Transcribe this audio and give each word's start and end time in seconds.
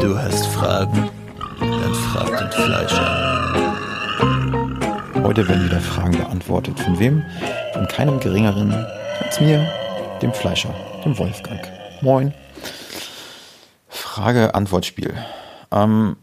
Du 0.00 0.18
hast 0.18 0.46
Fragen? 0.46 1.10
Dann 1.60 1.94
frag 1.94 2.38
den 2.38 2.50
Fleischer. 2.50 3.52
Heute 5.22 5.46
werden 5.46 5.66
wieder 5.66 5.80
Fragen 5.80 6.16
beantwortet. 6.16 6.80
Von 6.80 6.98
wem? 6.98 7.22
Von 7.74 7.86
keinem 7.86 8.18
geringeren 8.18 8.72
als 9.22 9.40
mir, 9.40 9.70
dem 10.22 10.32
Fleischer, 10.32 10.74
dem 11.04 11.18
Wolfgang. 11.18 11.60
Moin. 12.00 12.32
Frage-Antwort-Spiel. 13.90 15.12
Ähm, 15.70 16.16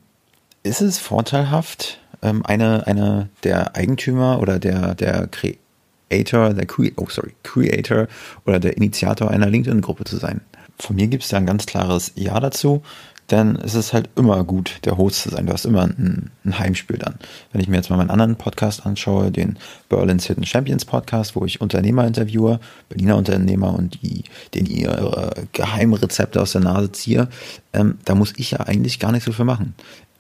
ist 0.63 0.81
es 0.81 0.97
vorteilhaft, 0.97 1.99
ähm, 2.23 2.43
eine, 2.47 2.87
eine 2.87 3.29
der 3.43 3.75
Eigentümer 3.75 4.39
oder 4.39 4.57
der, 4.57 4.95
der 4.95 5.27
Creator, 5.27 6.55
der 6.55 6.65
Cre 6.65 6.91
oh, 6.95 7.07
sorry, 7.09 7.35
Creator 7.43 8.07
oder 8.47 8.59
der 8.59 8.75
Initiator 8.75 9.29
einer 9.29 9.45
LinkedIn-Gruppe 9.47 10.05
zu 10.05 10.17
sein? 10.17 10.41
Von 10.79 10.95
mir 10.95 11.07
gibt 11.07 11.23
es 11.23 11.29
da 11.29 11.37
ein 11.37 11.45
ganz 11.45 11.67
klares 11.67 12.11
Ja 12.15 12.39
dazu, 12.39 12.83
denn 13.29 13.57
es 13.57 13.75
ist 13.75 13.93
halt 13.93 14.09
immer 14.15 14.43
gut, 14.43 14.79
der 14.85 14.97
Host 14.97 15.23
zu 15.23 15.29
sein. 15.29 15.47
Du 15.47 15.53
hast 15.53 15.65
immer 15.65 15.83
ein, 15.83 16.31
ein, 16.45 16.59
Heimspiel 16.59 16.97
dann. 16.97 17.15
Wenn 17.51 17.61
ich 17.61 17.67
mir 17.67 17.75
jetzt 17.75 17.89
mal 17.89 17.97
meinen 17.97 18.09
anderen 18.09 18.37
Podcast 18.37 18.85
anschaue, 18.85 19.31
den 19.31 19.57
Berlin's 19.89 20.25
Hidden 20.25 20.45
Champions 20.45 20.85
Podcast, 20.85 21.35
wo 21.35 21.43
ich 21.43 21.59
Unternehmer 21.59 22.07
interviewe, 22.07 22.59
Berliner 22.89 23.17
Unternehmer 23.17 23.73
und 23.73 24.01
die, 24.01 24.23
denen 24.53 24.67
ihre 24.67 25.31
Geheimrezepte 25.51 26.41
aus 26.41 26.53
der 26.53 26.61
Nase 26.61 26.91
ziehe, 26.91 27.27
ähm, 27.73 27.97
da 28.05 28.15
muss 28.15 28.33
ich 28.37 28.51
ja 28.51 28.61
eigentlich 28.61 28.99
gar 28.99 29.11
nichts 29.11 29.25
so 29.25 29.33
viel 29.33 29.45
machen. 29.45 29.75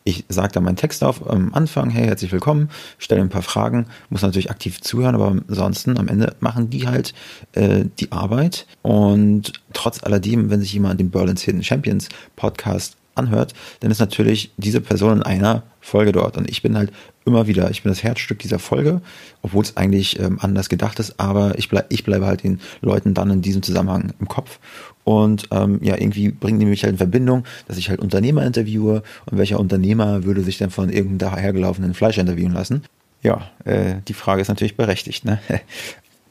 Ich 0.07 0.23
sage 0.29 0.53
dann 0.53 0.63
meinen 0.63 0.77
Text 0.77 1.03
auf 1.03 1.29
am 1.29 1.53
Anfang, 1.53 1.89
hey, 1.89 2.05
herzlich 2.05 2.31
willkommen, 2.31 2.69
stelle 2.97 3.19
ein 3.19 3.27
paar 3.27 3.41
Fragen, 3.41 3.87
muss 4.09 4.21
natürlich 4.21 4.49
aktiv 4.49 4.79
zuhören, 4.79 5.15
aber 5.15 5.35
ansonsten 5.49 5.97
am 5.97 6.07
Ende 6.07 6.33
machen 6.39 6.69
die 6.69 6.87
halt 6.87 7.13
äh, 7.51 7.83
die 7.99 8.13
Arbeit. 8.13 8.67
Und 8.83 9.51
trotz 9.77 10.03
alledem, 10.03 10.49
wenn 10.49 10.59
sich 10.59 10.73
jemand 10.73 10.99
den 10.99 11.11
Berlin's 11.11 11.43
Hidden 11.43 11.63
Champions 11.63 12.09
Podcast 12.35 12.97
anhört, 13.13 13.53
dann 13.79 13.91
ist 13.91 13.99
natürlich 13.99 14.51
diese 14.57 14.81
Person 14.81 15.17
in 15.17 15.23
einer 15.23 15.63
Folge 15.81 16.11
dort. 16.11 16.35
Und 16.35 16.49
ich 16.49 16.61
bin 16.61 16.75
halt 16.75 16.91
immer 17.25 17.47
wieder, 17.47 17.69
ich 17.69 17.83
bin 17.83 17.91
das 17.91 18.03
Herzstück 18.03 18.39
dieser 18.39 18.59
Folge, 18.59 19.01
obwohl 19.41 19.63
es 19.63 19.77
eigentlich 19.77 20.19
ähm, 20.19 20.39
anders 20.41 20.69
gedacht 20.69 20.99
ist, 20.99 21.19
aber 21.19 21.57
ich, 21.57 21.69
bleib, 21.69 21.87
ich 21.89 22.03
bleibe 22.03 22.25
halt 22.25 22.43
den 22.43 22.59
Leuten 22.81 23.13
dann 23.13 23.29
in 23.29 23.41
diesem 23.41 23.61
Zusammenhang 23.61 24.13
im 24.19 24.27
Kopf. 24.27 24.59
Und 25.03 25.47
ähm, 25.51 25.79
ja, 25.83 25.95
irgendwie 25.95 26.29
bringen 26.29 26.59
die 26.59 26.65
mich 26.65 26.83
halt 26.83 26.93
in 26.93 26.97
Verbindung, 26.97 27.45
dass 27.67 27.77
ich 27.77 27.89
halt 27.89 27.99
Unternehmer 27.99 28.45
interviewe 28.45 29.03
und 29.25 29.37
welcher 29.37 29.59
Unternehmer 29.59 30.23
würde 30.23 30.41
sich 30.41 30.57
denn 30.57 30.71
von 30.71 30.89
irgendeinem 30.89 31.31
dahergelaufenen 31.31 31.93
Fleisch 31.93 32.17
interviewen 32.17 32.53
lassen. 32.53 32.83
Ja, 33.23 33.49
äh, 33.63 33.95
die 34.07 34.13
Frage 34.13 34.41
ist 34.41 34.47
natürlich 34.47 34.75
berechtigt. 34.75 35.23
Ne? 35.23 35.39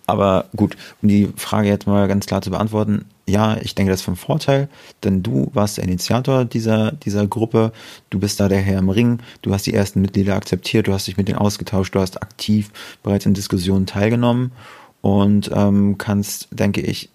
Aber 0.06 0.46
gut, 0.54 0.76
um 1.02 1.08
die 1.08 1.28
Frage 1.36 1.68
jetzt 1.68 1.86
mal 1.86 2.06
ganz 2.06 2.26
klar 2.26 2.42
zu 2.42 2.50
beantworten, 2.50 3.06
ja, 3.28 3.56
ich 3.60 3.74
denke, 3.74 3.90
das 3.90 4.00
ist 4.00 4.04
vom 4.04 4.16
Vorteil, 4.16 4.68
denn 5.02 5.22
du 5.22 5.50
warst 5.52 5.78
der 5.78 5.84
Initiator 5.84 6.44
dieser, 6.44 6.92
dieser 6.92 7.26
Gruppe, 7.26 7.72
du 8.08 8.20
bist 8.20 8.38
da 8.38 8.48
der 8.48 8.60
Herr 8.60 8.78
im 8.78 8.88
Ring, 8.88 9.18
du 9.42 9.52
hast 9.52 9.66
die 9.66 9.74
ersten 9.74 10.00
Mitglieder 10.00 10.36
akzeptiert, 10.36 10.86
du 10.86 10.92
hast 10.92 11.08
dich 11.08 11.16
mit 11.16 11.26
denen 11.26 11.38
ausgetauscht, 11.38 11.94
du 11.94 12.00
hast 12.00 12.22
aktiv 12.22 12.70
bereits 13.02 13.26
in 13.26 13.34
Diskussionen 13.34 13.86
teilgenommen 13.86 14.52
und 15.00 15.50
ähm, 15.52 15.98
kannst, 15.98 16.48
denke 16.52 16.80
ich, 16.80 17.10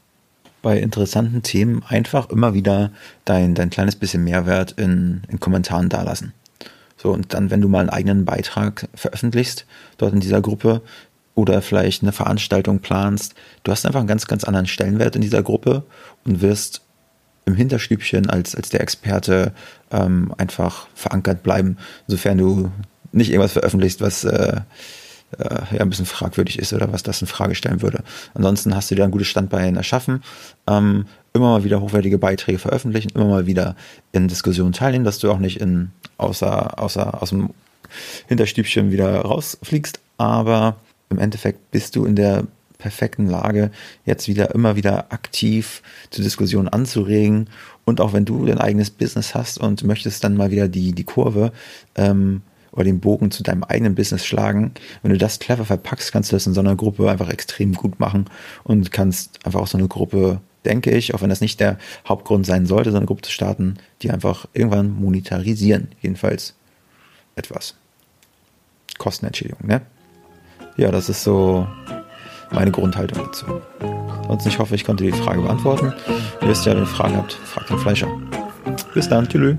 bei 0.62 0.80
interessanten 0.80 1.44
Themen 1.44 1.81
einfach 1.88 2.30
immer 2.30 2.53
wieder 2.53 2.92
dein, 3.25 3.56
dein 3.56 3.70
kleines 3.70 3.96
bisschen 3.96 4.23
Mehrwert 4.23 4.73
in, 4.73 5.23
in 5.30 5.40
Kommentaren 5.40 5.90
dalassen. 5.90 6.34
So, 6.98 7.12
und 7.12 7.34
dann, 7.34 7.50
wenn 7.50 7.62
du 7.62 7.68
mal 7.68 7.80
einen 7.80 7.90
eigenen 7.90 8.25
Beitrag 8.25 8.88
veröffentlichst, 8.94 9.66
dort 9.98 10.14
in 10.14 10.20
dieser 10.20 10.40
Gruppe, 10.40 10.84
oder 11.36 11.62
vielleicht 11.62 12.04
eine 12.04 12.12
Veranstaltung 12.12 12.80
planst, 12.80 13.36
du 13.64 13.72
hast 13.72 13.86
einfach 13.86 14.00
einen 14.00 14.08
ganz, 14.08 14.28
ganz 14.28 14.44
anderen 14.44 14.68
Stellenwert 14.68 15.16
in 15.16 15.22
dieser 15.22 15.44
Gruppe 15.44 15.84
und 16.26 16.42
wirst 16.42 16.82
im 17.46 17.56
Hinterstübchen 17.56 18.30
als, 18.30 18.56
als 18.56 18.70
der 18.70 18.82
Experte 18.82 19.54
ähm, 19.92 20.34
einfach 20.38 20.88
verankert 20.94 21.44
bleiben, 21.44 21.78
sofern 22.08 22.38
du 22.38 22.72
nicht 23.12 23.30
irgendwas 23.30 23.54
veröffentlichst, 23.54 24.02
was 24.02 24.24
äh, 24.24 24.62
äh, 25.38 25.75
ja 25.75 25.80
ein 25.80 25.90
bisschen 25.90 26.06
fragwürdig 26.06 26.59
ist 26.59 26.74
oder 26.74 26.91
was 26.91 27.03
das 27.03 27.22
in 27.22 27.28
Frage 27.28 27.56
stellen 27.56 27.81
würde. 27.81 28.03
Ansonsten 28.34 28.75
hast 28.75 28.91
du 28.91 28.96
dir 28.96 29.03
ein 29.03 29.12
gutes 29.12 29.28
Standbein 29.28 29.75
erschaffen, 29.75 30.24
ähm, 30.68 31.06
immer 31.34 31.52
mal 31.52 31.64
wieder 31.64 31.81
hochwertige 31.81 32.18
Beiträge 32.18 32.59
veröffentlichen, 32.59 33.12
immer 33.16 33.28
mal 33.28 33.47
wieder 33.47 33.75
in 34.12 34.28
Diskussionen 34.28 34.74
teilnehmen, 34.74 35.06
dass 35.06 35.20
du 35.20 35.31
auch 35.31 35.40
nicht 35.40 35.59
in 35.59 35.91
außer, 36.18 36.80
außer 36.80 37.22
aus 37.22 37.30
dem 37.30 37.50
Hinterstübchen 38.28 38.91
wieder 38.91 39.22
rausfliegst, 39.22 40.00
aber 40.18 40.78
im 41.11 41.19
Endeffekt 41.19 41.72
bist 41.72 41.95
du 41.95 42.05
in 42.05 42.16
der 42.16 42.45
perfekten 42.81 43.27
Lage, 43.27 43.72
jetzt 44.05 44.27
wieder 44.27 44.53
immer 44.55 44.75
wieder 44.75 45.13
aktiv 45.13 45.83
zur 46.09 46.23
Diskussion 46.23 46.67
anzuregen. 46.67 47.47
Und 47.85 48.01
auch 48.01 48.11
wenn 48.11 48.25
du 48.25 48.45
dein 48.45 48.57
eigenes 48.57 48.89
Business 48.89 49.35
hast 49.35 49.59
und 49.59 49.83
möchtest 49.83 50.23
dann 50.23 50.35
mal 50.35 50.51
wieder 50.51 50.67
die, 50.67 50.91
die 50.94 51.03
Kurve 51.03 51.51
ähm, 51.95 52.41
oder 52.72 52.85
den 52.85 52.99
Bogen 52.99 53.31
zu 53.31 53.44
deinem 53.44 53.63
eigenen 53.63 53.95
Business 53.95 54.25
schlagen, 54.25 54.72
wenn 55.03 55.11
du 55.11 55.17
das 55.17 55.39
clever 55.39 55.66
verpackst, 55.66 56.11
kannst 56.11 56.31
du 56.31 56.35
das 56.35 56.47
in 56.47 56.53
so 56.53 56.61
einer 56.61 56.75
Gruppe 56.75 57.09
einfach 57.09 57.29
extrem 57.29 57.73
gut 57.73 57.99
machen 57.99 58.25
und 58.63 58.91
kannst 58.91 59.45
einfach 59.45 59.61
auch 59.61 59.67
so 59.67 59.78
eine 59.78 59.88
Gruppe, 59.88 60.41
denke 60.66 60.91
ich, 60.91 61.13
auch 61.13 61.22
wenn 61.22 61.29
das 61.29 61.41
nicht 61.41 61.59
der 61.59 61.78
Hauptgrund 62.07 62.45
sein 62.45 62.66
sollte, 62.66 62.91
so 62.91 62.97
eine 62.97 63.05
Gruppe 63.05 63.22
zu 63.22 63.31
starten, 63.31 63.75
die 64.01 64.09
einfach 64.09 64.47
irgendwann 64.53 64.91
monetarisieren. 64.91 65.89
Jedenfalls 66.01 66.55
etwas. 67.35 67.75
Kostenentschädigung, 68.97 69.67
ne? 69.67 69.81
Ja, 70.78 70.92
das 70.92 71.09
ist 71.09 71.24
so 71.24 71.68
meine 72.52 72.72
Grundhaltung 72.72 73.26
dazu. 73.26 73.46
Ansonsten, 74.22 74.50
ich 74.50 74.59
hoffe, 74.59 74.76
ich 74.76 74.84
konnte 74.84 75.04
die 75.04 75.12
Frage 75.12 75.42
beantworten. 75.42 75.94
Ihr 76.42 76.48
wisst 76.48 76.66
ja, 76.66 76.74
wenn 76.74 76.84
ihr 76.84 76.88
Fragen 76.88 77.18
habt, 77.18 77.34
fragt 77.34 77.70
den 77.70 77.78
Fleischer. 77.78 78.08
Bis 78.94 79.09
dann, 79.09 79.28
tschüss. 79.28 79.56